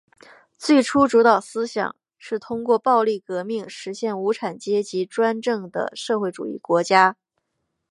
[0.57, 7.17] 最初主导思想是通过暴力革命实现无产阶级专政的社会主义国家。